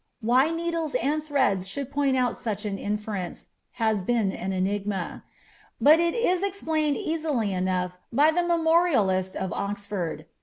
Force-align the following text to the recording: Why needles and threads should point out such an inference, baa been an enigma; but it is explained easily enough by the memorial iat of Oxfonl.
Why 0.21 0.49
needles 0.49 0.95
and 0.95 1.23
threads 1.23 1.67
should 1.67 1.91
point 1.91 2.17
out 2.17 2.35
such 2.35 2.65
an 2.65 2.79
inference, 2.79 3.49
baa 3.77 4.01
been 4.01 4.31
an 4.31 4.51
enigma; 4.51 5.23
but 5.79 5.99
it 5.99 6.15
is 6.15 6.41
explained 6.41 6.97
easily 6.97 7.53
enough 7.53 7.99
by 8.11 8.31
the 8.31 8.41
memorial 8.41 9.05
iat 9.05 9.35
of 9.35 9.51
Oxfonl. 9.51 10.25